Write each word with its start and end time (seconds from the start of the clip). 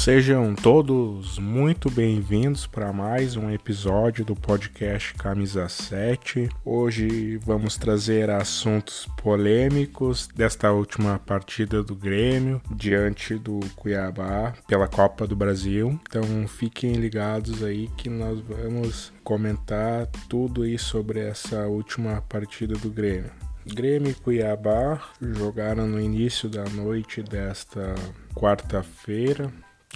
Sejam 0.00 0.54
todos 0.54 1.38
muito 1.38 1.90
bem-vindos 1.90 2.66
para 2.66 2.90
mais 2.90 3.36
um 3.36 3.50
episódio 3.50 4.24
do 4.24 4.34
podcast 4.34 5.12
Camisa 5.12 5.68
7. 5.68 6.48
Hoje 6.64 7.36
vamos 7.44 7.76
trazer 7.76 8.30
assuntos 8.30 9.06
polêmicos 9.22 10.26
desta 10.34 10.72
última 10.72 11.18
partida 11.18 11.82
do 11.82 11.94
Grêmio 11.94 12.62
diante 12.70 13.34
do 13.34 13.60
Cuiabá 13.76 14.54
pela 14.66 14.88
Copa 14.88 15.26
do 15.26 15.36
Brasil. 15.36 16.00
Então 16.08 16.48
fiquem 16.48 16.92
ligados 16.92 17.62
aí 17.62 17.86
que 17.98 18.08
nós 18.08 18.40
vamos 18.40 19.12
comentar 19.22 20.06
tudo 20.30 20.62
aí 20.62 20.78
sobre 20.78 21.20
essa 21.20 21.66
última 21.66 22.22
partida 22.22 22.72
do 22.72 22.88
Grêmio. 22.88 23.30
Grêmio 23.66 24.12
e 24.12 24.14
Cuiabá 24.14 24.98
jogaram 25.20 25.86
no 25.86 26.00
início 26.00 26.48
da 26.48 26.64
noite 26.64 27.22
desta 27.22 27.94
quarta-feira, 28.34 29.52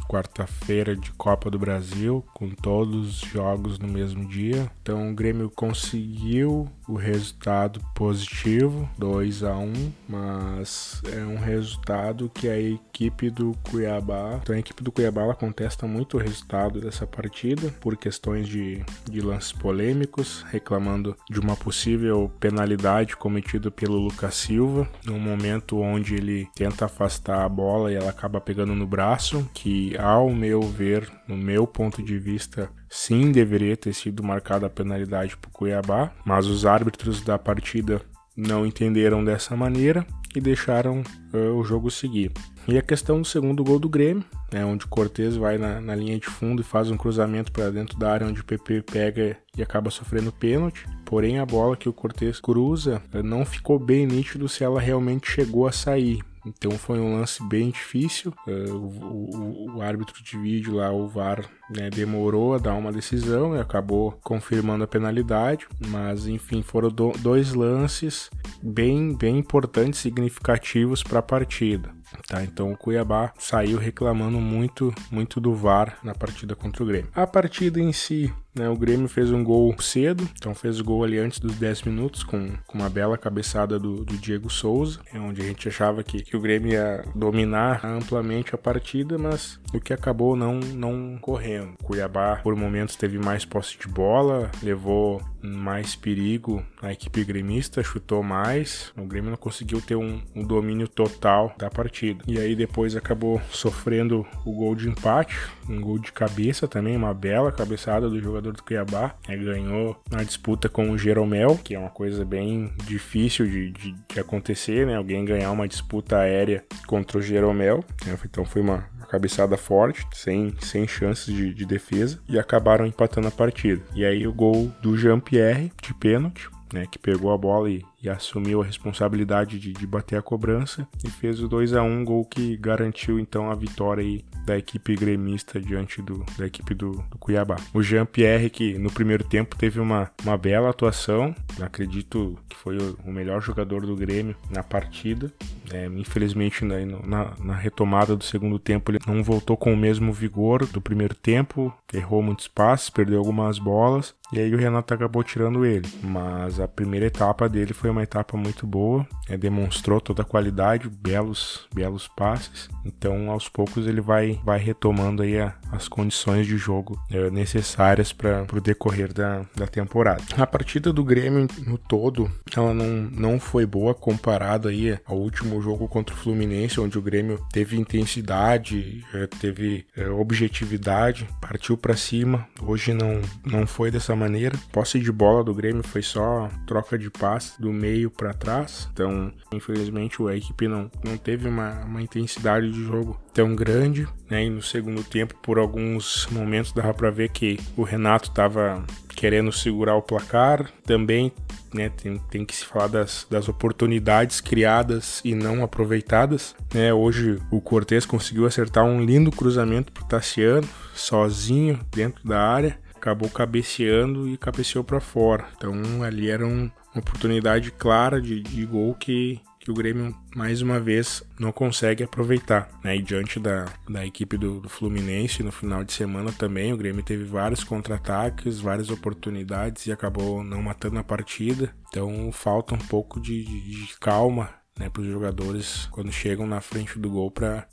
quarta-feira 0.09 0.97
de 0.97 1.13
Copa 1.13 1.51
do 1.51 1.59
Brasil, 1.59 2.25
com 2.35 2.51
todos 2.51 3.23
os 3.23 3.31
jogos 3.31 3.79
no 3.79 3.89
mesmo 3.89 4.27
dia. 4.29 4.71
Então 4.83 5.11
o 5.11 5.15
Grêmio 5.15 5.51
conseguiu 5.51 6.69
o 6.89 6.95
resultado 6.95 7.81
positivo, 7.95 8.89
2 8.99 9.43
a 9.43 9.57
1, 9.57 9.93
mas 10.09 11.01
é 11.13 11.25
um 11.25 11.39
resultado 11.39 12.31
que 12.33 12.49
a 12.49 12.59
equipe 12.59 13.31
do 13.31 13.57
Cuiabá, 13.71 14.39
então 14.43 14.55
a 14.55 14.59
equipe 14.59 14.83
do 14.83 14.93
Cuiabá 14.93 15.23
ela 15.23 15.35
contesta 15.35 15.87
muito 15.87 16.17
o 16.17 16.21
resultado 16.21 16.81
dessa 16.81 17.07
partida 17.07 17.71
por 17.81 17.97
questões 17.97 18.49
de, 18.49 18.85
de 19.11 19.21
lances 19.21 19.53
polêmicos, 19.53 20.45
reclamando 20.51 21.17
de 21.31 21.41
uma 21.41 21.57
possível 21.57 22.31
penalidade 22.39 23.17
cometida 23.17 23.71
pelo 23.71 23.97
Lucas 23.97 24.35
Silva, 24.35 24.89
no 25.05 25.19
momento 25.19 25.79
onde 25.79 26.15
ele 26.15 26.49
tenta 26.55 26.85
afastar 26.85 27.45
a 27.45 27.49
bola 27.49 27.91
e 27.91 27.95
ela 27.95 28.11
acaba 28.11 28.41
pegando 28.41 28.75
no 28.75 28.87
braço, 28.87 29.49
que 29.55 29.97
ao 29.99 30.31
meu 30.31 30.63
ver, 30.63 31.11
no 31.27 31.37
meu 31.37 31.67
ponto 31.67 32.03
de 32.03 32.19
vista, 32.19 32.71
sim 32.95 33.33
deveria 33.33 33.77
ter 33.77 33.93
sido 33.93 34.23
marcada 34.23 34.67
a 34.67 34.71
penalidade 34.71 35.37
para 35.37 35.49
o 35.49 35.53
Cuiabá, 35.53 36.13
mas 36.25 36.47
os 36.47 36.65
árbitros 36.65 37.21
da 37.21 37.37
partida 37.37 38.01
não 38.37 38.65
entenderam 38.65 39.25
dessa 39.25 39.57
maneira 39.57 40.07
e 40.35 40.41
deixaram 40.41 41.03
uh, 41.33 41.57
o 41.57 41.65
jogo 41.65 41.91
seguir. 41.91 42.33
E 42.69 42.79
a 42.79 42.83
questão 42.83 43.21
do 43.21 43.27
segundo 43.27 43.63
gol 43.65 43.79
do 43.79 43.89
Grêmio, 43.89 44.25
né, 44.53 44.65
onde 44.65 44.87
Cortez 44.87 45.37
vai 45.37 45.59
na, 45.59 45.81
na, 45.81 45.95
linha 45.95 46.19
de 46.19 46.27
fundo 46.27 46.63
e 46.63 46.65
faz 46.65 46.89
um 46.89 46.97
cruzamento 46.97 47.53
para 47.53 47.71
dentro 47.71 47.99
da 47.99 48.11
área 48.11 48.27
onde 48.27 48.41
o 48.41 48.45
PP 48.45 48.83
pega 48.83 49.37
e 49.57 49.63
acaba 49.63 49.91
sofrendo 49.91 50.33
pênalti. 50.33 50.87
Porém, 51.05 51.39
a 51.39 51.47
bola 51.47 51.77
que 51.77 51.89
o 51.89 51.93
Cortez 51.93 52.41
cruza 52.41 53.03
uh, 53.13 53.23
não 53.23 53.45
ficou 53.45 53.79
bem 53.79 54.07
nítido 54.07 54.49
se 54.49 54.63
ela 54.63 54.81
realmente 54.81 55.31
chegou 55.31 55.67
a 55.67 55.73
sair. 55.73 56.23
Então 56.47 56.73
foi 56.73 57.01
um 57.01 57.17
lance 57.17 57.43
bem 57.45 57.71
difícil. 57.71 58.33
Uh, 58.47 58.75
o, 58.75 59.73
o, 59.73 59.77
o, 59.77 59.83
árbitro 59.83 60.23
de 60.23 60.39
vídeo 60.39 60.75
lá, 60.75 60.93
o 60.93 61.09
VAR, 61.09 61.45
né, 61.71 61.89
demorou 61.91 62.55
a 62.55 62.59
dar 62.59 62.75
uma 62.75 62.93
decisão 62.93 63.57
e 63.57 63.61
acabou 63.61 64.13
confirmando 64.23 64.85
a 64.85 64.89
penalidade. 64.89 65.67
Mas 65.89 66.27
enfim, 66.27 66.63
foram 66.63 66.89
do, 66.89 67.13
dois 67.13 67.55
lances 67.55 68.31
bem, 68.63 69.15
bem 69.17 69.39
importantes, 69.39 70.01
significativos 70.01 71.03
para 71.03 71.21
a 71.21 71.23
partida. 71.23 71.95
Tá, 72.27 72.43
então 72.43 72.73
o 72.73 72.77
Cuiabá 72.77 73.33
saiu 73.39 73.79
reclamando 73.79 74.41
muito, 74.41 74.95
muito 75.11 75.41
do 75.41 75.55
VAR 75.55 75.99
na 76.03 76.15
partida 76.15 76.55
contra 76.55 76.83
o 76.83 76.87
Grêmio. 76.87 77.11
A 77.15 77.27
partida 77.27 77.81
em 77.81 77.93
si 77.93 78.33
né, 78.55 78.69
o 78.69 78.77
Grêmio 78.77 79.09
fez 79.09 79.33
um 79.33 79.43
gol 79.43 79.75
cedo, 79.81 80.29
então 80.37 80.55
fez 80.55 80.79
o 80.79 80.85
gol 80.85 81.03
ali 81.03 81.19
antes 81.19 81.41
dos 81.41 81.57
10 81.57 81.83
minutos, 81.83 82.23
com, 82.23 82.53
com 82.67 82.79
uma 82.79 82.89
bela 82.89 83.19
cabeçada 83.19 83.79
do, 83.79 84.05
do 84.05 84.17
Diego 84.17 84.49
Souza, 84.49 85.01
é 85.13 85.19
onde 85.19 85.43
a 85.43 85.45
gente 85.45 85.67
achava 85.67 86.05
que, 86.05 86.23
que 86.23 86.37
o 86.37 86.41
Grêmio 86.41 86.73
ia 86.73 87.05
dominar 87.15 87.85
amplamente 87.85 88.55
a 88.55 88.59
partida, 88.59 89.19
mas 89.19 89.59
o 89.73 89.81
que 89.81 89.93
acabou 89.93 90.37
não, 90.37 90.61
não 90.61 91.19
correndo. 91.21 91.75
O 91.81 91.85
Cuiabá, 91.85 92.37
por 92.43 92.55
momentos, 92.55 92.95
teve 92.95 93.19
mais 93.19 93.45
posse 93.45 93.77
de 93.77 93.89
bola, 93.89 94.51
levou 94.63 95.21
mais 95.43 95.97
perigo 95.97 96.65
a 96.81 96.93
equipe 96.93 97.25
gremista, 97.25 97.83
chutou 97.83 98.23
mais. 98.23 98.93
O 98.97 99.05
Grêmio 99.05 99.31
não 99.31 99.37
conseguiu 99.37 99.81
ter 99.81 99.97
um, 99.97 100.23
um, 100.35 100.43
domínio 100.43 100.87
total 100.87 101.55
da 101.59 101.69
partida. 101.69 101.94
E 102.27 102.39
aí 102.39 102.57
depois 102.57 102.97
acabou 102.97 103.41
sofrendo 103.51 104.27
o 104.45 104.53
gol 104.53 104.75
de 104.75 104.89
empate, 104.89 105.37
um 105.69 105.81
gol 105.81 105.99
de 105.99 106.13
cabeça 106.13 106.67
também, 106.67 106.97
uma 106.97 107.15
bela 107.15 107.53
cabeçada 107.53 108.09
do 108.09 108.21
jogador 108.21 108.53
do 108.53 108.63
Cuiabá. 108.63 109.15
É, 109.29 109.37
ganhou 109.37 109.97
na 110.11 110.23
disputa 110.23 110.69
com 110.69 110.91
o 110.91 110.99
Jeromel, 110.99 111.59
que 111.63 111.75
é 111.75 111.79
uma 111.79 111.91
coisa 111.91 112.25
bem 112.25 112.73
difícil 112.85 113.47
de, 113.47 113.71
de, 113.71 113.93
de 113.93 114.21
acontecer, 114.21 114.87
né? 114.87 114.97
Alguém 114.97 115.25
ganhar 115.25 115.51
uma 115.51 115.69
disputa 115.69 116.19
aérea 116.19 116.65
contra 116.87 117.19
o 117.19 117.23
Jeromel. 117.23 117.85
Então 118.25 118.45
foi 118.45 118.63
uma, 118.63 118.87
cabeçada 119.15 119.57
forte, 119.57 120.05
sem, 120.13 120.53
sem 120.61 120.89
chances 120.89 121.33
de, 121.33 121.55
de 121.55 121.65
defesa, 121.65 122.19
e 122.29 122.37
acabaram 122.37 122.85
empatando 122.85 123.29
a 123.29 123.31
partida. 123.31 123.81
E 123.95 124.05
aí 124.05 124.27
o 124.27 124.33
gol 124.33 124.73
do 124.83 124.97
Jean-Pierre 124.97 125.71
de 125.81 125.95
pênalti, 125.95 126.49
né, 126.73 126.87
que 126.91 126.99
pegou 126.99 127.33
a 127.33 127.39
bola 127.39 127.71
e 127.71 127.85
e 128.05 128.11
assumiu 128.11 128.61
a 128.63 128.65
responsabilidade 128.65 129.59
de, 129.59 129.73
de 129.73 129.87
bater 129.87 130.17
a 130.17 130.23
cobrança 130.23 130.87
e 131.03 131.11
fez 131.11 131.41
o 131.41 131.49
2 131.49 131.73
a 131.73 131.83
1 131.83 132.05
gol 132.05 132.25
que 132.25 132.57
garantiu 132.59 133.19
então 133.19 133.51
a 133.51 133.55
vitória 133.55 134.23
da 134.45 134.59
equipe 134.59 134.95
gremista 134.95 135.59
diante 135.59 136.03
do, 136.03 136.25
da 136.37 136.47
equipe 136.47 136.75
do, 136.75 136.93
do 137.11 137.19
Cuiabá. 137.19 137.57
O 137.73 137.83
Jean-Pierre, 137.83 138.51
que 138.51 138.79
no 138.79 138.93
primeiro 138.93 139.25
tempo 139.25 139.57
teve 139.57 139.81
uma, 139.81 140.11
uma 140.23 140.37
bela 140.37 140.69
atuação, 140.69 141.35
acredito 141.61 142.39
que 142.49 142.57
foi 142.57 142.77
o, 142.77 142.99
o 143.07 143.11
melhor 143.11 143.41
jogador 143.41 143.87
do 143.87 143.97
Grêmio 143.97 144.37
na 144.51 144.63
partida. 144.63 145.33
É, 145.73 145.87
infelizmente, 145.87 146.65
na, 146.65 146.85
na, 146.85 147.33
na, 147.43 147.55
retomada 147.55 148.15
do 148.15 148.23
segundo 148.23 148.59
tempo, 148.59 148.91
ele 148.91 148.99
não 149.07 149.23
voltou 149.23 149.57
com 149.57 149.73
o 149.73 149.77
mesmo 149.77 150.13
vigor 150.13 150.67
do 150.67 150.81
primeiro 150.81 151.15
tempo, 151.15 151.73
errou 151.93 152.23
muitos 152.23 152.49
passes, 152.49 152.91
perdeu 152.91 153.19
algumas 153.19 153.59
bolas, 153.59 154.15
e 154.31 154.41
aí 154.41 154.55
o 154.55 154.59
Renato 154.59 154.93
acabou 154.93 155.23
tirando 155.23 155.65
ele. 155.65 155.89
Mas 156.03 156.61
a 156.61 156.69
primeira 156.69 157.07
etapa 157.07 157.49
dele 157.49 157.73
foi 157.73 157.91
uma 157.95 158.03
etapa 158.03 158.37
muito 158.37 158.67
boa, 158.67 159.07
é, 159.29 159.37
demonstrou 159.37 160.01
toda 160.01 160.23
a 160.23 160.25
qualidade, 160.25 160.89
belos, 160.89 161.67
belos 161.73 162.09
passes. 162.09 162.69
Então, 162.85 163.31
aos 163.31 163.49
poucos 163.49 163.87
ele 163.87 164.01
vai, 164.01 164.41
vai 164.45 164.59
retomando 164.59 165.23
aí 165.23 165.41
a, 165.41 165.55
as 165.73 165.89
condições 165.89 166.47
de 166.47 166.57
jogo 166.57 167.01
é, 167.11 167.31
necessárias 167.31 168.13
para 168.13 168.47
o 168.53 168.61
decorrer 168.61 169.13
da, 169.13 169.45
da 169.57 169.67
temporada. 169.67 170.23
A 170.37 170.47
partida 170.47 170.93
do 170.93 171.05
Grêmio 171.05 171.47
no 171.67 171.79
todo, 171.79 172.31
ela 172.55 172.75
não, 172.75 173.09
não 173.11 173.41
foi 173.41 173.65
boa 173.65 173.95
comparada 173.95 174.69
aí 174.69 174.99
ao 175.07 175.17
último 175.17 175.61
jogo 175.63 175.89
contra 175.89 176.15
o 176.15 176.19
Fluminense, 176.19 176.81
onde 176.81 176.99
o 176.99 177.03
Grêmio 177.03 177.41
teve 177.53 177.79
intensidade, 177.79 179.05
é, 179.15 179.27
teve 179.27 179.87
é, 179.97 180.09
objetividade, 180.09 181.29
partiu 181.41 181.77
para 181.77 181.97
cima. 181.97 182.47
Hoje 182.61 182.93
não, 182.93 183.21
não 183.45 183.67
foi 183.67 183.91
dessa 183.91 184.17
maneira. 184.17 184.59
Posse 184.73 184.99
de 184.99 185.13
bola 185.13 185.45
do 185.45 185.55
Grêmio 185.55 185.83
foi 185.83 186.03
só 186.03 186.51
troca 186.67 186.99
de 186.99 187.11
passe 187.11 187.61
do 187.61 187.73
meio 187.85 188.11
para 188.11 188.33
trás. 188.33 188.89
Então, 188.93 189.31
infelizmente, 189.53 190.17
a 190.27 190.35
equipe 190.35 190.67
não, 190.67 190.91
não 191.05 191.19
teve 191.19 191.47
uma, 191.47 191.85
uma 191.85 192.01
intensidade 192.01 192.71
de 192.73 192.83
jogo 192.83 193.21
tão 193.35 193.55
grande. 193.55 194.09
Né? 194.31 194.45
E 194.45 194.51
no 194.51 194.63
segundo 194.63 195.05
tempo, 195.05 195.35
por 195.43 195.59
alguns 195.59 196.27
momentos, 196.31 196.73
dava 196.73 196.95
para 196.95 197.11
ver 197.11 197.29
que 197.29 197.59
o 197.77 197.83
Renato 197.83 198.31
estava 198.31 198.83
querendo 199.15 199.53
segurar 199.53 199.97
o 199.97 200.03
placar. 200.03 200.71
Também 200.87 201.31
né, 201.75 201.91
tem, 201.91 202.19
tem, 202.31 202.45
que 202.45 202.57
se 202.57 202.65
falar 202.65 202.87
das, 202.87 203.27
das, 203.31 203.49
oportunidades 203.49 204.41
criadas 204.41 205.21
e 205.23 205.35
não 205.35 205.63
aproveitadas. 205.63 206.57
Né? 206.73 206.95
Hoje 206.95 207.39
o 207.51 207.61
Cortez 207.61 208.07
conseguiu 208.07 208.47
acertar 208.47 208.85
um 208.85 209.05
lindo 209.05 209.31
cruzamento 209.31 209.93
para 209.93 210.05
o 210.05 210.09
Tassiano, 210.09 210.69
sozinho 210.95 211.79
dentro 211.93 212.27
da 212.27 212.41
área. 212.41 212.79
Acabou 212.95 213.29
cabeceando 213.29 214.27
e 214.27 214.39
cabeceou 214.39 214.83
para 214.83 214.99
fora. 214.99 215.45
Então 215.59 216.03
ali 216.03 216.31
era 216.31 216.47
um, 216.47 216.71
uma 216.95 217.01
oportunidade 217.01 217.71
clara 217.73 218.21
de, 218.21 218.41
de 218.41 218.65
gol 218.65 218.95
que, 218.95 219.41
que 219.59 219.71
o 219.71 219.75
Grêmio 219.75 220.15
mais 220.35 220.63
uma 220.63 220.79
vez 220.79 221.23
não 221.39 221.51
consegue 221.51 222.05
aproveitar. 222.05 222.71
Né? 222.83 222.97
E 222.97 223.03
diante 223.03 223.41
da, 223.41 223.67
da 223.89 224.07
equipe 224.07 224.37
do, 224.37 224.61
do, 224.61 224.69
Fluminense 224.69 225.43
no 225.43 225.51
final 225.51 225.83
de 225.83 225.93
semana 225.93 226.33
também, 226.33 226.73
o 226.73 226.77
Grêmio 226.77 227.03
teve 227.03 227.25
vários 227.25 227.65
contra-ataques, 227.65 228.61
várias 228.61 228.91
oportunidades 228.91 229.87
e 229.87 229.93
acabou 229.93 230.45
não 230.45 230.63
matando 230.63 230.99
a 230.99 231.05
partida. 231.05 231.75
Então 231.89 232.31
falta 232.31 232.75
um 232.75 232.79
pouco 232.79 233.21
de, 233.21 233.45
de, 233.45 233.87
de 233.87 233.99
calma 233.99 234.51
né, 234.79 234.89
para 234.89 235.03
os 235.03 235.09
jogadores 235.09 235.87
quando 235.91 236.11
chegam 236.11 236.47
na 236.47 236.61
frente 236.61 236.99
do 236.99 237.11
gol 237.11 237.31
para 237.31 237.67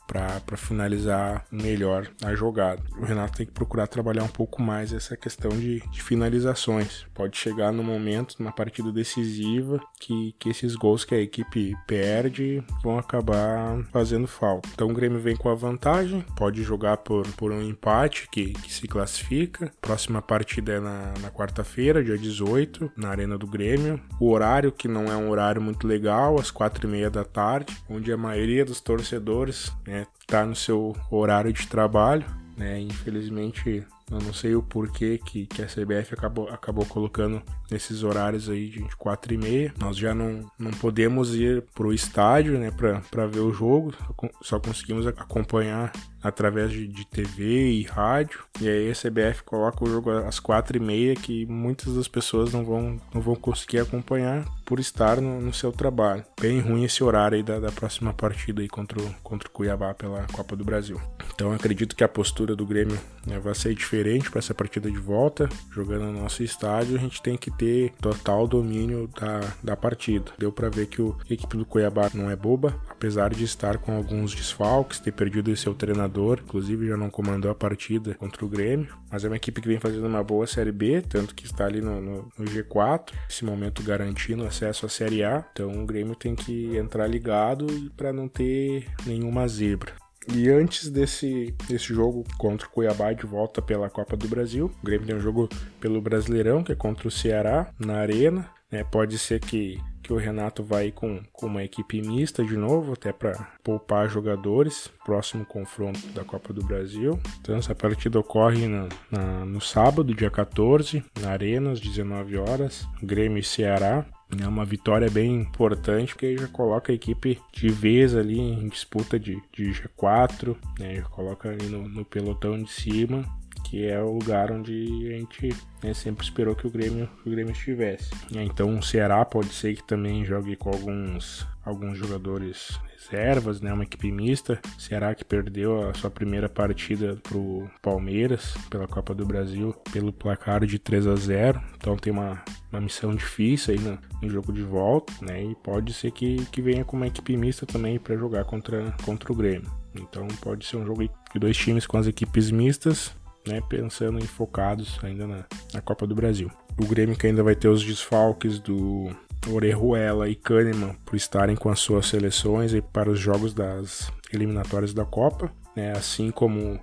finalizar 0.55 1.45
melhor 1.51 2.07
a 2.23 2.33
jogada. 2.35 2.81
O 2.97 3.05
Renato 3.05 3.37
tem 3.37 3.45
que 3.45 3.51
procurar 3.51 3.87
trabalhar 3.87 4.23
um 4.23 4.29
pouco 4.29 4.61
mais 4.61 4.93
essa 4.93 5.17
questão 5.17 5.51
de, 5.51 5.79
de 5.89 6.01
finalizações. 6.01 7.05
Pode 7.13 7.37
chegar 7.37 7.71
no 7.71 7.83
momento, 7.83 8.35
numa 8.39 8.51
partida 8.51 8.91
decisiva, 8.91 9.79
que, 9.99 10.35
que 10.37 10.49
esses 10.49 10.75
gols 10.75 11.03
que 11.03 11.15
a 11.15 11.19
equipe 11.19 11.75
perde 11.87 12.63
vão 12.83 12.97
acabar 12.97 13.83
fazendo 13.91 14.27
falta. 14.27 14.69
Então 14.73 14.89
o 14.89 14.93
Grêmio 14.93 15.19
vem 15.19 15.35
com 15.35 15.49
a 15.49 15.55
vantagem, 15.55 16.23
pode 16.35 16.61
jogar 16.63 16.97
por, 16.97 17.27
por 17.33 17.51
um 17.51 17.61
empate 17.61 18.27
que, 18.31 18.53
que 18.53 18.71
se 18.71 18.87
classifica. 18.87 19.71
Próxima 19.81 20.21
partida 20.21 20.73
é 20.73 20.79
na, 20.79 21.13
na 21.21 21.31
quarta-feira, 21.31 22.03
dia 22.03 22.17
18, 22.17 22.91
na 22.95 23.09
Arena 23.09 23.37
do 23.37 23.47
Grêmio. 23.47 23.99
O 24.19 24.29
horário, 24.29 24.71
que 24.71 24.87
não 24.87 25.05
é 25.05 25.15
um 25.15 25.29
horário 25.29 25.61
muito 25.61 25.87
legal, 25.87 26.39
às 26.39 26.51
quatro 26.51 26.90
meia 26.91 27.09
da 27.09 27.23
tarde, 27.23 27.75
onde 27.89 28.11
a 28.11 28.17
maioria 28.17 28.65
dos 28.65 28.81
torcedores 28.81 29.71
está 30.19 30.41
né, 30.41 30.49
no 30.49 30.55
seu 30.55 30.95
horário 31.09 31.51
de 31.51 31.67
trabalho. 31.67 32.25
Né? 32.57 32.79
Infelizmente, 32.81 33.85
eu 34.11 34.19
não 34.19 34.33
sei 34.33 34.55
o 34.55 34.61
porquê 34.61 35.17
que, 35.17 35.47
que 35.47 35.61
a 35.61 35.65
CBF 35.65 36.13
acabou, 36.13 36.49
acabou 36.49 36.85
colocando 36.85 37.41
nesses 37.71 38.03
horários 38.03 38.49
aí 38.49 38.67
de 38.67 38.83
4 38.97 39.33
e 39.33 39.37
meia. 39.37 39.73
Nós 39.79 39.95
já 39.95 40.13
não, 40.13 40.45
não 40.59 40.71
podemos 40.71 41.33
ir 41.33 41.63
pro 41.73 41.93
estádio, 41.93 42.59
né, 42.59 42.69
para 42.69 43.25
ver 43.25 43.39
o 43.39 43.53
jogo, 43.53 43.93
só 44.41 44.59
conseguimos 44.59 45.07
acompanhar 45.07 45.93
através 46.23 46.71
de, 46.71 46.87
de, 46.87 47.05
TV 47.05 47.71
e 47.71 47.83
rádio. 47.83 48.43
E 48.59 48.67
aí 48.67 48.91
a 48.91 48.93
CBF 48.93 49.43
coloca 49.43 49.83
o 49.83 49.89
jogo 49.89 50.11
às 50.11 50.39
quatro 50.39 50.77
e 50.77 50.79
meia 50.79 51.15
que 51.15 51.45
muitas 51.45 51.95
das 51.95 52.07
pessoas 52.07 52.53
não 52.53 52.63
vão, 52.63 52.99
não 53.13 53.21
vão 53.21 53.35
conseguir 53.35 53.79
acompanhar 53.79 54.45
por 54.65 54.79
estar 54.79 55.19
no, 55.19 55.41
no 55.41 55.53
seu 55.53 55.71
trabalho. 55.71 56.23
Bem 56.39 56.59
ruim 56.59 56.83
esse 56.83 57.03
horário 57.03 57.35
aí 57.35 57.43
da, 57.43 57.59
da 57.59 57.71
próxima 57.71 58.13
partida 58.13 58.61
aí 58.61 58.69
contra 58.69 59.01
o, 59.01 59.13
contra 59.23 59.47
o 59.47 59.51
Cuiabá 59.51 59.93
pela 59.93 60.25
Copa 60.31 60.55
do 60.55 60.63
Brasil. 60.63 60.99
Então 61.33 61.51
acredito 61.51 61.95
que 61.95 62.03
a 62.03 62.07
postura 62.07 62.55
do 62.55 62.65
Grêmio 62.65 62.97
né, 63.25 63.39
vai 63.39 63.53
ser 63.55 63.73
diferente 63.73 64.29
para 64.29 64.39
essa 64.39 64.53
partida 64.53 64.89
de 64.89 64.97
volta. 64.97 65.49
Jogando 65.71 66.05
no 66.05 66.21
nosso 66.21 66.43
estádio, 66.43 66.95
a 66.95 66.99
gente 66.99 67.21
tem 67.21 67.35
que 67.35 67.51
ter 67.51 67.93
total 68.01 68.47
domínio 68.47 69.09
da, 69.19 69.41
da 69.63 69.75
partida. 69.75 70.31
Deu 70.37 70.51
para 70.51 70.69
ver 70.69 70.87
que 70.87 71.01
o, 71.01 71.17
a 71.29 71.33
equipe 71.33 71.57
do 71.57 71.65
Cuiabá 71.65 72.09
não 72.13 72.29
é 72.29 72.35
boba, 72.35 72.73
apesar 73.01 73.33
de 73.33 73.43
estar 73.43 73.79
com 73.79 73.95
alguns 73.97 74.35
desfalques, 74.35 74.99
ter 74.99 75.11
perdido 75.11 75.55
seu 75.57 75.73
treinador, 75.73 76.39
inclusive 76.43 76.85
já 76.85 76.95
não 76.95 77.09
comandou 77.09 77.49
a 77.49 77.55
partida 77.55 78.13
contra 78.13 78.45
o 78.45 78.47
Grêmio, 78.47 78.95
mas 79.09 79.25
é 79.25 79.27
uma 79.27 79.37
equipe 79.37 79.59
que 79.59 79.67
vem 79.67 79.79
fazendo 79.79 80.05
uma 80.05 80.23
boa 80.23 80.45
Série 80.45 80.71
B, 80.71 81.01
tanto 81.01 81.33
que 81.33 81.43
está 81.43 81.65
ali 81.65 81.81
no, 81.81 81.99
no, 81.99 82.31
no 82.37 82.45
G4, 82.45 83.11
nesse 83.27 83.43
momento 83.43 83.81
garantindo 83.81 84.45
acesso 84.45 84.85
à 84.85 84.89
Série 84.89 85.23
A, 85.23 85.43
então 85.51 85.71
o 85.81 85.85
Grêmio 85.87 86.13
tem 86.15 86.35
que 86.35 86.77
entrar 86.77 87.07
ligado 87.07 87.65
para 87.97 88.13
não 88.13 88.27
ter 88.27 88.85
nenhuma 89.03 89.47
zebra. 89.47 89.93
E 90.31 90.47
antes 90.49 90.87
desse, 90.87 91.55
desse 91.67 91.91
jogo 91.91 92.23
contra 92.37 92.67
o 92.67 92.69
Cuiabá 92.69 93.11
de 93.13 93.25
volta 93.25 93.63
pela 93.63 93.89
Copa 93.89 94.15
do 94.15 94.27
Brasil, 94.27 94.71
o 94.79 94.85
Grêmio 94.85 95.07
tem 95.07 95.15
um 95.15 95.21
jogo 95.21 95.49
pelo 95.79 95.99
Brasileirão, 95.99 96.63
que 96.63 96.71
é 96.71 96.75
contra 96.75 97.07
o 97.07 97.11
Ceará, 97.11 97.71
na 97.79 97.95
Arena. 97.95 98.47
Né? 98.71 98.83
Pode 98.83 99.19
ser 99.19 99.39
que, 99.39 99.79
que 100.01 100.13
o 100.13 100.17
Renato 100.17 100.63
vai 100.63 100.91
com, 100.91 101.21
com 101.33 101.47
uma 101.47 101.63
equipe 101.63 102.01
mista 102.01 102.43
de 102.43 102.55
novo, 102.55 102.93
até 102.93 103.11
para 103.11 103.33
poupar 103.63 104.09
jogadores. 104.09 104.89
Próximo 105.03 105.45
confronto 105.45 105.99
da 106.09 106.23
Copa 106.23 106.53
do 106.53 106.63
Brasil. 106.63 107.19
Então, 107.41 107.57
essa 107.57 107.75
partida 107.75 108.19
ocorre 108.19 108.67
na, 108.67 108.87
na, 109.11 109.45
no 109.45 109.59
sábado, 109.59 110.15
dia 110.15 110.31
14, 110.31 111.03
na 111.19 111.31
Arena, 111.31 111.71
às 111.71 111.79
19 111.79 112.37
horas. 112.37 112.87
Grêmio 113.03 113.39
e 113.39 113.43
Ceará. 113.43 114.05
É 114.41 114.47
uma 114.47 114.63
vitória 114.63 115.09
bem 115.09 115.35
importante, 115.35 116.13
porque 116.13 116.37
já 116.37 116.47
coloca 116.47 116.93
a 116.93 116.95
equipe 116.95 117.37
de 117.51 117.67
vez 117.67 118.15
ali 118.15 118.39
em 118.39 118.69
disputa 118.69 119.19
de, 119.19 119.41
de 119.51 119.71
G4, 119.71 120.55
né? 120.79 120.95
já 120.95 121.03
coloca 121.03 121.49
ali 121.49 121.65
no, 121.65 121.85
no 121.85 122.05
pelotão 122.05 122.57
de 122.63 122.71
cima 122.71 123.25
que 123.71 123.87
é 123.87 124.03
o 124.03 124.11
lugar 124.11 124.51
onde 124.51 125.13
a 125.13 125.17
gente 125.17 125.55
né, 125.81 125.93
sempre 125.93 126.25
esperou 126.25 126.53
que 126.53 126.67
o 126.67 126.69
Grêmio, 126.69 127.09
que 127.23 127.29
o 127.29 127.31
Grêmio 127.31 127.53
estivesse. 127.53 128.11
Então 128.29 128.77
o 128.77 128.83
Ceará 128.83 129.23
pode 129.23 129.47
ser 129.53 129.77
que 129.77 129.83
também 129.87 130.25
jogue 130.25 130.57
com 130.57 130.71
alguns, 130.71 131.47
alguns 131.63 131.97
jogadores 131.97 132.77
reservas, 132.91 133.61
né, 133.61 133.71
uma 133.71 133.83
equipe 133.83 134.11
mista. 134.11 134.59
Ceará 134.77 135.15
que 135.15 135.23
perdeu 135.23 135.89
a 135.89 135.93
sua 135.93 136.11
primeira 136.11 136.49
partida 136.49 137.17
pro 137.23 137.65
Palmeiras 137.81 138.55
pela 138.69 138.89
Copa 138.89 139.15
do 139.15 139.25
Brasil 139.25 139.73
pelo 139.93 140.11
placar 140.11 140.65
de 140.65 140.77
3 140.77 141.07
a 141.07 141.15
0. 141.15 141.61
Então 141.77 141.95
tem 141.95 142.11
uma, 142.11 142.43
uma 142.73 142.81
missão 142.81 143.15
difícil 143.15 143.73
aí 143.73 143.79
no, 143.79 143.97
no 144.21 144.29
jogo 144.29 144.51
de 144.51 144.63
volta, 144.63 145.13
né? 145.21 145.45
E 145.45 145.55
pode 145.55 145.93
ser 145.93 146.11
que, 146.11 146.45
que 146.47 146.61
venha 146.61 146.83
com 146.83 146.97
uma 146.97 147.07
equipe 147.07 147.37
mista 147.37 147.65
também 147.65 147.97
para 147.97 148.17
jogar 148.17 148.43
contra, 148.43 148.93
contra 149.05 149.31
o 149.31 149.35
Grêmio. 149.35 149.71
Então 149.95 150.27
pode 150.41 150.65
ser 150.65 150.75
um 150.75 150.85
jogo 150.85 151.03
de 151.03 151.39
dois 151.39 151.55
times 151.55 151.87
com 151.87 151.95
as 151.95 152.05
equipes 152.05 152.51
mistas 152.51 153.15
né, 153.47 153.61
pensando 153.67 154.19
em 154.19 154.27
focados 154.27 154.99
ainda 155.03 155.27
na, 155.27 155.45
na 155.73 155.81
Copa 155.81 156.05
do 156.05 156.15
Brasil. 156.15 156.49
O 156.79 156.85
Grêmio 156.85 157.17
que 157.17 157.27
ainda 157.27 157.43
vai 157.43 157.55
ter 157.55 157.67
os 157.67 157.83
desfalques 157.83 158.59
do 158.59 159.09
Orejuela 159.49 160.29
e 160.29 160.35
Kahneman 160.35 160.95
por 161.05 161.15
estarem 161.15 161.55
com 161.55 161.69
as 161.69 161.79
suas 161.79 162.07
seleções 162.07 162.73
e 162.73 162.81
para 162.81 163.09
os 163.09 163.19
jogos 163.19 163.53
das 163.53 164.11
eliminatórias 164.31 164.93
da 164.93 165.05
Copa, 165.05 165.51
né, 165.75 165.91
assim 165.91 166.31
como 166.31 166.79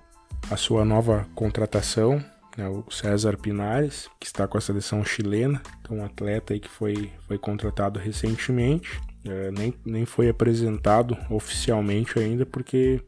a 0.49 0.57
sua 0.57 0.83
nova 0.83 1.25
contratação, 1.35 2.23
né, 2.57 2.67
o 2.67 2.83
César 2.91 3.37
Pinares, 3.37 4.09
que 4.19 4.27
está 4.27 4.47
com 4.47 4.57
a 4.57 4.61
seleção 4.61 5.03
chilena, 5.03 5.61
então 5.81 5.97
um 5.97 6.05
atleta 6.05 6.53
aí 6.53 6.59
que 6.59 6.69
foi, 6.69 7.11
foi 7.27 7.37
contratado 7.37 7.99
recentemente, 7.99 8.99
é, 9.25 9.51
nem, 9.51 9.73
nem 9.85 10.05
foi 10.05 10.29
apresentado 10.29 11.17
oficialmente 11.29 12.17
ainda 12.19 12.45
porque 12.45 13.01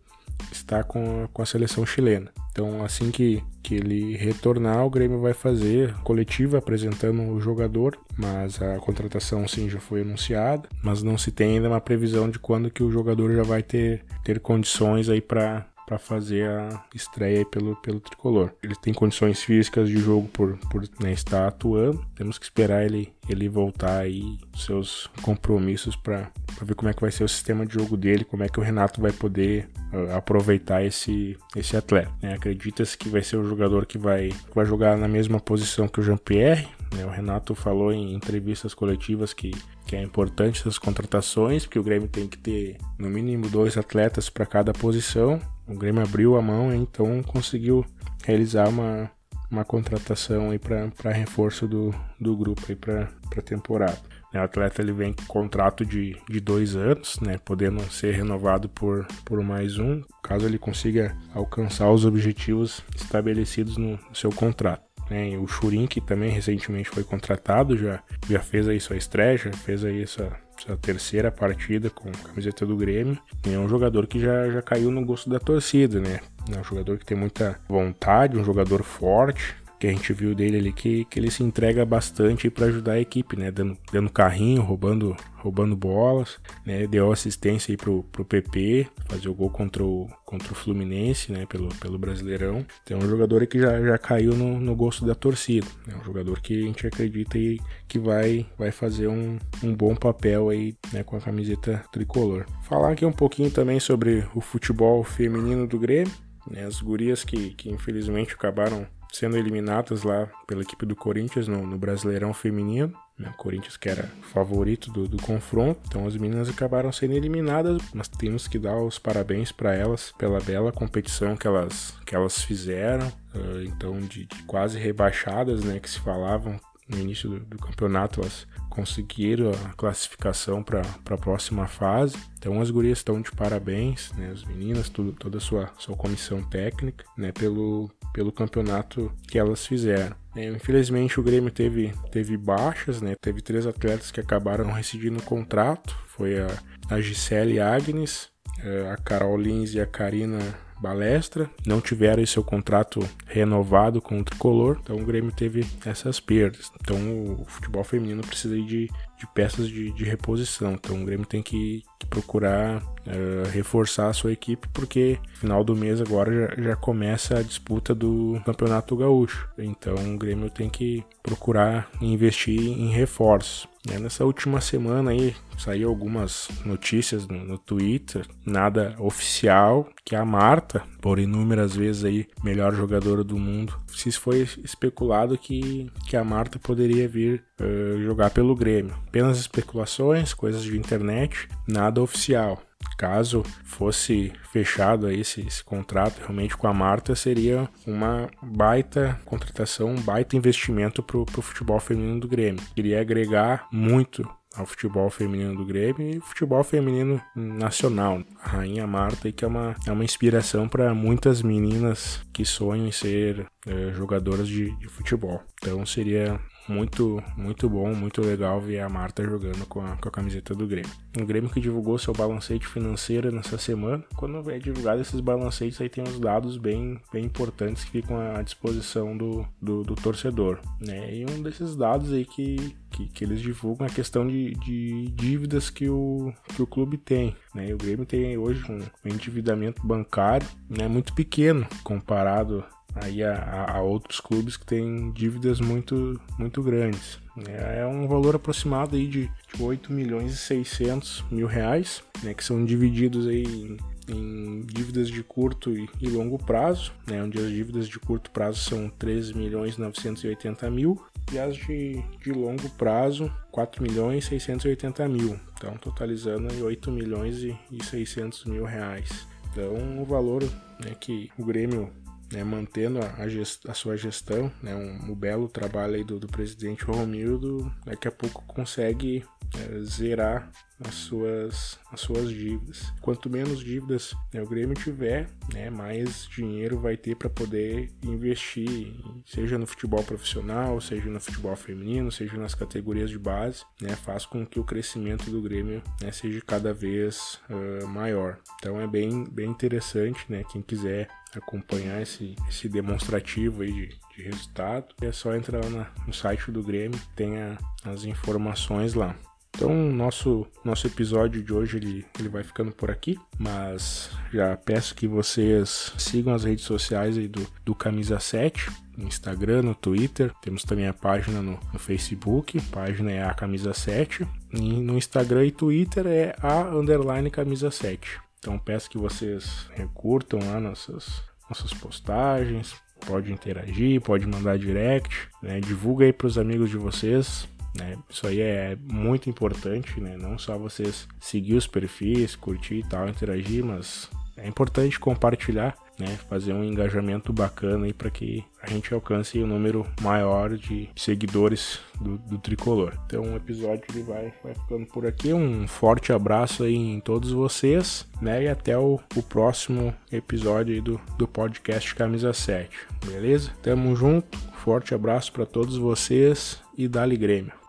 está 0.52 0.84
com 0.84 1.24
a, 1.24 1.28
com 1.28 1.42
a 1.42 1.46
seleção 1.46 1.86
chilena. 1.86 2.32
Então, 2.52 2.84
assim 2.84 3.12
que, 3.12 3.42
que 3.64 3.76
ele 3.76 4.16
retornar, 4.18 4.86
o 4.86 4.90
Grêmio 4.90 5.22
vai 5.22 5.34
fazer 5.34 5.94
coletiva 6.04 6.58
apresentando 6.58 7.22
o 7.22 7.40
jogador, 7.40 7.98
mas 8.18 8.62
a 8.62 8.78
contratação 8.78 9.48
sim 9.48 9.70
já 9.70 9.80
foi 9.80 10.02
anunciada, 10.02 10.68
mas 10.84 11.02
não 11.02 11.18
se 11.18 11.32
tem 11.32 11.56
ainda 11.56 11.70
uma 11.70 11.80
previsão 11.80 12.30
de 12.30 12.40
quando 12.40 12.70
que 12.70 12.84
o 12.84 12.92
jogador 12.92 13.34
já 13.34 13.44
vai 13.44 13.64
ter, 13.64 14.04
ter 14.24 14.40
condições 14.42 15.08
aí 15.08 15.22
para 15.22 15.66
para 15.92 16.00
fazer 16.00 16.50
a 16.50 16.86
estreia 16.96 17.46
pelo, 17.46 17.76
pelo 17.76 18.00
tricolor. 18.00 18.54
Ele 18.64 18.76
tem 18.76 18.94
condições 18.94 19.44
físicas 19.44 19.90
de 19.90 19.98
jogo 19.98 20.26
por, 20.30 20.58
por 20.70 20.84
né, 21.02 21.12
estar 21.12 21.46
atuando. 21.46 22.02
Temos 22.16 22.38
que 22.38 22.46
esperar 22.46 22.86
ele, 22.86 23.14
ele 23.28 23.50
voltar 23.50 23.98
aí 23.98 24.38
seus 24.56 25.10
compromissos 25.22 25.94
para 25.98 26.32
ver 26.62 26.76
como 26.76 26.90
é 26.90 26.94
que 26.94 27.02
vai 27.02 27.12
ser 27.12 27.26
o 27.26 27.28
sistema 27.28 27.66
de 27.66 27.74
jogo 27.74 27.98
dele, 27.98 28.24
como 28.24 28.42
é 28.42 28.48
que 28.48 28.58
o 28.58 28.64
Renato 28.64 29.02
vai 29.02 29.12
poder 29.12 29.68
uh, 29.92 30.16
aproveitar 30.16 30.82
esse, 30.82 31.38
esse 31.58 31.76
atleta. 31.76 32.10
Né? 32.22 32.36
Acredita-se 32.36 32.98
que 32.98 33.10
vai 33.10 33.22
ser 33.22 33.36
o 33.36 33.44
jogador 33.44 33.86
que 33.86 33.98
vai, 33.98 34.30
que 34.30 34.56
vai 34.56 34.66
jogar 34.66 34.98
na 34.98 35.10
mesma 35.10 35.42
posição 35.42 35.90
que 35.90 36.00
o 36.00 36.04
Jean-Pierre. 36.04 36.70
Né? 36.96 37.06
O 37.06 37.10
Renato 37.10 37.54
falou 37.54 37.92
em 37.92 38.14
entrevistas 38.14 38.74
coletivas 38.74 39.34
que 39.34 39.52
que 39.92 39.96
é 39.98 40.02
importante 40.02 40.62
essas 40.62 40.80
contratações, 40.80 41.66
porque 41.66 41.78
o 41.78 41.84
Grêmio 41.84 42.08
tem 42.08 42.26
que 42.26 42.38
ter 42.38 42.78
no 42.98 43.10
mínimo 43.10 43.50
dois 43.50 43.78
atletas 43.78 44.30
para 44.30 44.46
cada 44.46 44.72
posição. 44.72 45.38
O 45.68 45.76
Grêmio 45.76 46.04
abriu 46.04 46.36
a 46.38 46.42
mão, 46.42 46.74
então 46.74 47.22
conseguiu 47.24 47.86
realizar 48.24 48.68
uma, 48.68 49.10
uma 49.50 49.66
contratação 49.66 50.52
aí 50.52 50.60
para 50.60 51.12
reforço 51.12 51.68
do, 51.68 51.94
do 52.20 52.36
grupo 52.36 52.62
aí 52.70 52.76
para 52.76 53.10
a 53.38 53.42
temporada. 53.42 54.00
O 54.34 54.38
atleta 54.38 54.82
ele 54.82 54.94
vem 54.94 55.12
com 55.12 55.26
contrato 55.26 55.86
de, 55.86 56.16
de 56.30 56.40
dois 56.40 56.76
anos, 56.76 57.20
né, 57.20 57.38
podendo 57.44 57.82
ser 57.92 58.14
renovado 58.14 58.70
por, 58.70 59.06
por 59.26 59.44
mais 59.44 59.78
um, 59.78 60.02
caso 60.24 60.46
ele 60.46 60.58
consiga 60.58 61.18
alcançar 61.34 61.92
os 61.92 62.06
objetivos 62.06 62.82
estabelecidos 62.96 63.76
no 63.76 64.00
seu 64.14 64.32
contrato. 64.32 64.84
Né? 65.10 65.38
O 65.38 65.46
Churin, 65.46 65.86
que 65.86 66.00
também 66.00 66.30
recentemente 66.30 66.90
foi 66.90 67.04
contratado, 67.04 67.78
já, 67.78 68.02
já 68.30 68.40
fez 68.40 68.70
aí 68.70 68.80
sua 68.80 68.96
estreia, 68.96 69.38
já 69.38 69.52
fez 69.52 69.84
aí 69.84 70.02
essa, 70.02 70.32
essa 70.66 70.78
terceira 70.78 71.32
partida 71.32 71.90
com 71.90 72.10
a 72.10 72.28
camiseta 72.30 72.66
do 72.66 72.76
Grêmio. 72.76 73.18
E 73.46 73.54
é 73.54 73.60
um 73.60 73.68
jogador 73.68 74.08
que 74.08 74.20
já, 74.20 74.50
já 74.50 74.62
caiu 74.62 74.92
no 74.92 75.04
gosto 75.04 75.30
da 75.30 75.40
torcida, 75.40 76.00
né? 76.00 76.20
É 76.54 76.60
um 76.60 76.64
jogador 76.64 76.98
que 76.98 77.06
tem 77.06 77.18
muita 77.18 77.60
vontade, 77.68 78.38
um 78.38 78.44
jogador 78.44 78.84
forte, 78.84 79.56
que 79.82 79.88
a 79.88 79.92
gente 79.92 80.14
viu 80.14 80.36
dele 80.36 80.58
ali 80.58 80.72
que, 80.72 81.06
que 81.06 81.20
ele 81.20 81.32
se 81.32 81.42
entrega 81.42 81.84
bastante 81.84 82.52
para 82.52 82.68
ajudar 82.68 82.94
a 82.94 83.00
equipe, 83.00 83.36
né? 83.36 83.50
Dando, 83.50 83.76
dando 83.92 84.12
carrinho, 84.12 84.62
roubando, 84.62 85.18
roubando 85.38 85.76
bolas, 85.76 86.38
né? 86.64 86.86
Deu 86.86 87.12
assistência 87.12 87.74
aí 87.74 87.78
pro, 87.78 88.04
pro 88.12 88.24
PP, 88.24 88.88
fazer 89.10 89.28
o 89.28 89.34
gol 89.34 89.50
contra 89.50 89.84
o, 89.84 90.08
contra 90.24 90.52
o 90.52 90.56
Fluminense, 90.56 91.32
né? 91.32 91.48
Pelo, 91.48 91.70
pelo 91.80 91.98
Brasileirão. 91.98 92.64
Então 92.84 93.00
é 93.00 93.04
um 93.04 93.10
jogador 93.10 93.48
que 93.48 93.60
já, 93.60 93.82
já 93.82 93.98
caiu 93.98 94.36
no, 94.36 94.60
no 94.60 94.76
gosto 94.76 95.04
da 95.04 95.16
torcida. 95.16 95.66
É 95.92 95.96
um 95.96 96.04
jogador 96.04 96.40
que 96.42 96.62
a 96.62 96.68
gente 96.68 96.86
acredita 96.86 97.40
aí 97.40 97.60
que 97.88 97.98
vai, 97.98 98.46
vai 98.60 98.70
fazer 98.70 99.08
um, 99.08 99.40
um 99.64 99.74
bom 99.74 99.96
papel 99.96 100.50
aí, 100.50 100.76
né? 100.94 101.04
Com 101.04 101.18
a 101.18 101.22
camiseta 101.22 101.84
tricolor. 101.92 102.46
Falar 102.66 102.92
aqui 102.92 103.04
um 103.04 103.12
pouquinho 103.12 103.50
também 103.50 103.80
sobre 103.80 104.24
o 104.36 104.42
futebol 104.42 105.04
feminino 105.04 105.66
do 105.66 105.80
Grêmio. 105.80 106.14
Né, 106.50 106.66
as 106.66 106.82
gurias 106.82 107.24
que, 107.24 107.54
que 107.54 107.70
infelizmente 107.70 108.34
acabaram 108.34 108.88
sendo 109.12 109.38
eliminadas 109.38 110.04
lá 110.04 110.28
pela 110.48 110.62
equipe 110.62 110.86
do 110.86 110.96
Corinthians 110.96 111.48
no, 111.48 111.66
no 111.66 111.78
Brasileirão 111.78 112.34
Feminino. 112.34 112.94
Né? 113.18 113.30
O 113.30 113.38
Corinthians 113.38 113.78
que 113.78 113.90
era 113.90 114.10
favorito 114.34 114.92
do, 114.92 115.08
do, 115.08 115.22
confronto, 115.22 115.82
então 115.88 116.08
as 116.08 116.16
meninas 116.16 116.50
acabaram 116.50 116.92
sendo 116.92 117.14
eliminadas, 117.14 117.82
mas 117.94 118.08
temos 118.08 118.48
que 118.48 118.58
dar 118.58 118.78
os 118.78 118.98
parabéns 118.98 119.52
para 119.52 119.76
elas 119.76 120.12
pela 120.18 120.40
bela 120.40 120.72
competição 120.72 121.36
que 121.36 121.46
elas, 121.46 121.94
que 122.06 122.16
elas 122.16 122.42
fizeram, 122.42 123.08
uh, 123.36 123.62
então 123.64 124.00
de, 124.00 124.26
de, 124.26 124.44
quase 124.44 124.80
rebaixadas, 124.80 125.64
né, 125.64 125.80
que 125.80 125.90
se 125.90 126.00
falavam 126.00 126.60
no 126.92 127.00
início 127.00 127.30
do, 127.30 127.40
do 127.40 127.58
campeonato, 127.58 128.22
elas 128.22 128.48
conseguiram 128.70 129.52
a 129.52 129.74
classificação 129.74 130.64
para 130.64 130.82
a 130.82 131.18
próxima 131.18 131.68
fase. 131.68 132.18
Então 132.38 132.62
as 132.62 132.72
gurias 132.72 133.00
estão 133.00 133.22
de 133.22 133.32
parabéns, 133.32 134.12
né, 134.14 134.32
as 134.32 134.44
meninas, 134.44 134.90
tudo, 134.90 135.12
toda 135.14 135.38
a 135.38 135.42
sua, 135.42 135.70
sua 135.78 135.96
comissão 135.96 136.42
técnica, 136.44 137.04
né, 137.18 137.32
pelo, 137.32 137.90
pelo 138.14 138.32
campeonato 138.32 139.12
que 139.28 139.38
elas 139.38 139.66
fizeram. 139.66 140.16
É, 140.36 140.46
infelizmente 140.46 141.20
o 141.20 141.24
Grêmio 141.24 141.52
teve, 141.52 141.94
teve 142.10 142.38
baixas, 142.38 143.02
né? 143.02 143.16
Teve 143.20 143.42
três 143.42 143.68
atletas 143.68 144.12
que 144.12 144.20
acabaram 144.22 144.72
rescindindo 144.72 145.20
o 145.20 145.24
contrato. 145.24 145.94
Foi 146.08 146.40
a, 146.40 146.48
a 146.90 147.02
Gisele 147.02 147.60
Agnes, 147.60 148.30
é, 148.60 148.90
a 148.90 148.96
Carol 148.96 149.38
Lins 149.38 149.74
e 149.74 149.82
a 149.82 149.86
Karina 149.86 150.40
Balestra 150.82 151.50
não 151.66 151.80
tiveram 151.80 152.26
seu 152.26 152.44
contrato 152.44 153.08
renovado 153.28 154.02
com 154.02 154.20
o 154.20 154.24
tricolor, 154.24 154.80
então 154.82 154.98
o 154.98 155.06
Grêmio 155.06 155.32
teve 155.32 155.66
essas 155.86 156.20
perdas. 156.20 156.72
Então 156.82 156.98
o 156.98 157.46
futebol 157.46 157.84
feminino 157.84 158.22
precisa 158.22 158.56
de, 158.56 158.88
de 158.88 159.28
peças 159.34 159.68
de, 159.68 159.92
de, 159.92 160.04
reposição, 160.04 160.74
então 160.74 161.02
o 161.02 161.06
Grêmio 161.06 161.26
tem 161.26 161.44
que, 161.44 161.84
que 162.00 162.08
procurar 162.08 162.78
uh, 162.82 163.50
reforçar 163.52 164.08
a 164.08 164.14
sua 164.14 164.32
equipe, 164.32 164.68
porque 164.74 165.20
final 165.36 165.64
do 165.64 165.76
mês 165.76 166.02
agora 166.02 166.56
já, 166.56 166.64
já 166.64 166.76
começa 166.76 167.38
a 167.38 167.44
disputa 167.44 167.94
do 167.94 168.42
Campeonato 168.46 168.96
Gaúcho, 168.96 169.48
então 169.58 169.96
o 169.96 170.18
Grêmio 170.18 170.50
tem 170.50 170.70
que 170.70 171.04
procurar 171.22 171.90
investir 172.02 172.60
em 172.60 172.90
reforços. 172.90 173.71
É, 173.90 173.98
nessa 173.98 174.24
última 174.24 174.62
semana 174.62 175.12
aí 175.12 175.36
saiu 175.58 175.90
algumas 175.90 176.50
notícias 176.64 177.28
no, 177.28 177.44
no, 177.44 177.58
Twitter, 177.58 178.28
nada 178.46 178.96
oficial, 179.00 179.90
que 180.06 180.16
a 180.16 180.24
Marta, 180.24 180.84
por 181.02 181.18
inúmeras 181.18 181.76
vezes 181.76 182.04
aí 182.04 182.28
melhor 182.44 182.76
jogadora 182.76 183.24
do 183.24 183.38
mundo, 183.38 183.74
se 183.88 184.12
foi 184.12 184.48
especulado 184.64 185.38
que, 185.38 185.92
que 186.08 186.16
a 186.16 186.24
Marta 186.24 186.60
poderia 186.60 187.08
vir 187.08 187.44
uh, 187.60 188.02
jogar 188.04 188.30
pelo 188.30 188.56
Grêmio. 188.56 188.96
Apenas 189.08 189.40
especulações, 189.40 190.34
coisas 190.34 190.64
de 190.64 190.78
internet, 190.78 191.48
nada 191.68 192.02
oficial. 192.02 192.62
Caso 192.98 193.44
fosse 193.64 194.32
fechado 194.52 195.10
esse, 195.10 195.42
esse, 195.42 195.64
contrato 195.64 196.20
realmente 196.20 196.56
com 196.56 196.68
a 196.68 196.74
Marta, 196.74 197.16
seria 197.16 197.68
uma 197.86 198.30
baita 198.42 199.20
contratação, 199.26 199.90
um 199.90 200.02
baita 200.02 200.36
investimento 200.36 201.02
para 201.02 201.18
o 201.18 201.42
futebol 201.42 201.80
feminino 201.80 202.20
do 202.20 202.28
Grêmio. 202.28 202.64
Queria 202.76 203.02
agregar 203.02 203.68
muito 203.72 204.28
ao 204.56 204.66
futebol 204.66 205.10
feminino 205.10 205.56
do 205.56 205.66
Grêmio 205.66 206.18
e 206.18 206.20
futebol 206.20 206.64
feminino 206.64 207.22
nacional. 207.36 208.22
A 208.44 208.50
Rainha 208.50 208.86
Marta, 208.86 209.32
que 209.32 209.46
é 209.46 209.48
uma, 209.48 209.76
é 209.88 209.92
uma 209.92 210.04
inspiração 210.04 210.68
para 210.68 210.94
muitas 210.94 211.42
meninas 211.42 212.22
que 212.34 212.44
sonham 212.46 212.88
em 212.88 212.92
ser 212.92 213.46
é, 213.66 213.92
jogadoras 213.94 214.48
de, 214.48 214.76
de 214.78 214.88
futebol. 214.88 215.42
Então 215.62 215.86
seria 215.86 216.40
muito, 216.72 217.22
muito 217.36 217.70
bom, 217.70 217.94
muito 217.94 218.22
legal 218.22 218.60
ver 218.62 218.80
a 218.80 218.90
Marta 218.90 219.24
jogando 219.24 219.66
com 219.66 219.82
a, 219.82 219.98
com 219.98 220.08
a 220.08 220.12
camiseta 220.12 220.56
do 220.56 220.66
Grêmio. 220.66 220.90
O 221.20 221.26
Grêmio 221.26 221.50
que 221.50 221.60
divulgou 221.60 221.98
seu 221.98 222.14
balancete 222.14 222.66
financeiro 222.66 223.32
nessa 223.32 223.58
semana. 223.58 224.04
Quando 224.16 224.50
é 224.50 224.58
divulgado 224.58 225.02
esses 225.02 225.20
balancetes, 225.20 225.80
aí 225.82 225.90
tem 225.90 226.04
uns 226.04 226.20
dados 226.20 226.58
bem, 226.58 227.00
bem 227.12 227.26
importantes 227.26 227.84
que 227.84 227.92
ficam 227.92 228.18
à 228.18 228.42
disposição 228.42 229.16
do, 229.16 229.46
do, 229.62 229.84
do 229.84 229.96
torcedor. 229.96 230.60
Né? 230.80 231.14
E 231.14 231.26
um 231.30 231.42
desses 231.42 231.76
dados 231.76 232.14
aí 232.14 232.26
que, 232.26 232.76
que, 232.90 233.08
que, 233.08 233.24
eles 233.24 233.42
divulgam 233.42 233.86
é 233.86 233.90
a 233.90 233.94
questão 233.94 234.26
de, 234.26 234.54
de 234.56 235.12
dívidas 235.12 235.70
que 235.70 235.90
o, 235.90 236.34
que 236.56 236.62
o 236.62 236.68
clube 236.68 236.98
tem. 236.98 237.36
Né? 237.54 237.74
O 237.74 237.78
Grêmio 237.78 238.06
tem 238.06 238.38
hoje 238.38 238.64
um 238.72 238.80
endividamento 239.06 239.86
bancário 239.86 240.48
né, 240.70 240.88
muito 240.88 241.14
pequeno 241.14 241.68
comparado 241.84 242.64
aí 242.96 243.24
a, 243.24 243.72
a, 243.76 243.82
outros 243.82 244.20
clubes 244.20 244.58
que 244.58 244.66
têm 244.66 245.12
dívidas 245.12 245.60
muito, 245.60 246.20
muito 246.38 246.62
grandes. 246.62 247.20
É, 247.48 247.80
é 247.80 247.86
um 247.86 248.08
valor 248.08 248.36
aproximado 248.36 248.96
aí 248.96 249.08
de, 249.08 249.32
de 249.54 249.64
8 249.64 249.92
milhões 249.94 250.34
e 250.34 250.38
600 250.38 251.26
mil 251.32 251.48
reais, 251.48 252.04
né, 252.24 252.34
que 252.34 252.44
são 252.44 252.64
divididos 252.66 253.28
aí 253.28 253.44
em, 253.44 253.78
em 254.10 254.62
dívidas 254.62 255.10
de 255.10 255.24
curto 255.24 255.72
e, 255.72 255.90
e, 256.00 256.10
longo 256.10 256.38
prazo, 256.38 256.92
né, 257.08 257.24
onde 257.24 257.38
as 257.40 257.50
dívidas 257.50 257.88
de 257.88 257.98
curto 258.00 258.30
prazo 258.32 258.60
são 258.62 258.90
13 258.90 259.38
milhões 259.38 259.78
980 259.78 260.70
mil 260.70 261.02
e 261.32 261.40
as 261.40 261.56
de, 261.56 262.04
de 262.22 262.32
longo 262.34 262.70
prazo 262.72 263.32
4 263.52 263.82
milhões 263.82 264.26
680 264.26 265.08
mil, 265.08 265.40
então 265.58 265.76
totalizando 265.78 266.52
aí 266.52 266.62
8 266.62 266.92
milhões 266.92 267.38
e, 267.44 267.58
e 267.72 267.82
600 267.84 268.46
mil 268.46 268.66
reais. 268.66 269.26
Então 269.52 270.02
o 270.02 270.06
valor 270.06 270.44
né, 270.84 270.96
que 271.00 271.30
o 271.38 271.46
Grêmio 271.46 271.92
né, 272.32 272.44
mantendo 272.44 273.00
a, 273.18 273.28
gest, 273.28 273.68
a, 273.70 273.74
sua 273.74 273.98
gestão, 273.98 274.52
né, 274.62 274.76
um, 274.76 275.12
um, 275.12 275.16
belo 275.16 275.48
trabalho 275.48 276.04
do, 276.06 276.20
do 276.20 276.28
presidente 276.28 276.84
Romildo, 276.84 277.72
daqui 277.86 278.08
a 278.08 278.12
pouco 278.12 278.44
consegue 278.46 279.24
é, 279.58 279.82
zerar 279.84 280.50
as 280.88 280.96
suas, 280.96 281.80
as 281.92 282.02
suas 282.02 282.30
dívidas. 282.30 282.92
Quanto 283.02 283.30
menos 283.30 283.60
dívidas 283.60 284.14
né, 284.34 284.42
o 284.42 284.48
Grêmio 284.48 284.76
tiver, 284.76 285.30
né, 285.54 285.70
mais 285.70 286.28
dinheiro 286.28 286.78
vai 286.80 286.98
ter 286.98 287.16
para 287.16 287.30
poder 287.30 287.92
investir, 288.04 288.94
seja 289.26 289.58
no 289.58 289.68
futebol 289.68 290.04
profissional, 290.04 290.80
seja 290.82 291.10
no 291.10 291.20
futebol 291.20 291.56
feminino, 291.56 292.12
seja 292.12 292.38
nas 292.38 292.56
categorias 292.56 293.10
de 293.10 293.20
base, 293.20 293.64
né, 293.82 293.96
faz 293.96 294.26
com 294.26 294.46
que 294.46 294.60
o 294.60 294.64
crescimento 294.64 295.30
do 295.30 295.42
Grêmio 295.42 295.82
né, 296.02 296.12
seja 296.12 296.42
cada 296.46 296.74
vez 296.74 297.40
uh, 297.50 297.88
maior. 297.88 298.40
Então 298.56 298.80
é 298.80 298.88
bem, 298.88 299.24
bem 299.26 299.50
interessante, 299.50 300.26
né, 300.30 300.44
quem 300.52 300.62
quiser 300.62 301.08
acompanhar 301.36 302.02
esse, 302.02 302.36
esse 302.50 302.68
demonstrativo 302.68 303.62
aí 303.64 303.72
de, 303.72 303.88
de 304.16 304.24
resultado, 304.24 304.94
é 305.02 305.12
só 305.12 305.34
entrar 305.36 305.64
na, 305.70 305.90
no 306.06 306.14
site 306.14 306.52
do 306.52 306.64
Grêmio, 306.64 307.00
tem 307.16 307.42
a, 307.42 307.58
as 307.86 308.04
informações 308.04 308.94
lá. 308.94 309.16
Então, 309.54 309.74
nosso 309.92 310.48
nosso 310.64 310.88
episódio 310.88 311.44
de 311.44 311.54
hoje 311.54 311.78
ele, 311.78 312.06
ele 312.18 312.30
vai 312.30 312.44
ficando 312.44 312.72
por 312.72 312.90
aqui, 312.90 313.20
mas 313.38 314.10
já 314.34 314.56
peço 314.56 314.96
que 314.96 315.08
vocês 315.08 315.94
sigam 315.98 316.34
as 316.34 316.46
redes 316.46 316.66
sociais 316.66 317.18
aí 317.18 317.28
do, 317.28 317.46
do 317.64 317.76
Camisa 317.76 318.20
7, 318.20 318.72
no 318.98 319.08
Instagram, 319.08 319.62
no 319.62 319.76
Twitter, 319.76 320.32
temos 320.42 320.64
também 320.64 320.88
a 320.88 320.94
página 320.94 321.42
no, 321.42 321.60
no 321.72 321.80
Facebook, 321.80 322.58
a 322.58 322.76
página 322.76 323.12
é 323.12 323.24
a 323.24 323.34
Camisa 323.34 323.74
7, 323.74 324.26
e 324.54 324.60
no 324.60 324.98
Instagram 324.98 325.46
e 325.46 325.52
Twitter 325.52 326.08
é 326.08 326.36
a 326.40 326.62
underline 326.62 327.30
Camisa 327.30 327.70
7. 327.70 328.20
Então 328.40 328.58
peço 328.58 328.90
que 328.90 328.98
vocês 328.98 329.68
recurtam 329.76 330.40
lá 330.40 330.60
nossas, 330.60 331.22
nossas 331.48 331.74
postagens, 331.74 332.74
pode 333.06 333.32
interagir, 333.32 334.02
pode 334.02 334.26
mandar 334.26 334.58
direct, 334.58 335.30
né? 335.42 335.60
divulga 335.60 336.06
aí 336.06 336.14
para 336.14 336.28
os 336.28 336.38
amigos 336.38 336.70
de 336.70 336.78
vocês, 336.78 337.48
né? 337.76 337.98
Isso 338.10 338.28
aí 338.28 338.42
é 338.42 338.78
muito 338.82 339.30
importante, 339.30 340.00
né? 340.00 340.18
Não 340.18 340.38
só 340.38 340.58
vocês 340.58 341.08
seguir 341.20 341.56
os 341.56 341.68
perfis, 341.68 342.36
curtir 342.36 342.80
e 342.80 342.84
tal, 342.84 343.08
interagir, 343.08 343.64
mas 343.64 344.10
é 344.38 344.48
importante 344.48 345.00
compartilhar, 345.00 345.76
né? 346.00 346.18
Fazer 346.30 346.54
um 346.54 346.64
engajamento 346.64 347.32
bacana 347.32 347.86
aí 347.86 347.94
para 347.94 348.10
que 348.10 348.44
a 348.62 348.70
gente 348.70 348.94
alcance 348.94 349.42
um 349.42 349.48
número 349.48 349.86
maior 350.02 350.58
de 350.58 350.90
seguidores 350.96 351.80
do, 352.00 352.18
do 352.18 352.38
tricolor. 352.38 352.94
Então 353.06 353.22
o 353.22 353.36
episódio 353.36 353.84
ele 353.90 354.04
vai, 354.04 354.34
vai 354.44 354.54
ficando 354.54 354.86
por 354.88 355.06
aqui. 355.06 355.34
Um 355.34 355.68
forte 355.68 356.12
abraço 356.12 356.64
aí 356.64 356.76
em 356.76 357.00
todos 357.00 357.32
vocês, 357.32 358.08
né? 358.22 358.44
E 358.44 358.48
até 358.48 358.78
o, 358.78 359.00
o 359.16 359.24
próximo 359.24 359.94
episódio 360.12 360.74
aí 360.74 360.82
do, 360.82 361.00
do 361.18 361.28
podcast 361.28 361.94
Camisa 361.96 362.34
7. 362.34 362.70
Beleza? 363.06 363.52
Tamo 363.62 363.96
junto. 363.96 364.38
Forte 364.64 364.94
abraço 364.94 365.32
para 365.32 365.46
todos 365.46 365.78
vocês 365.78 366.62
e 366.78 366.88
dali 366.88 367.18
Grêmio. 367.18 367.61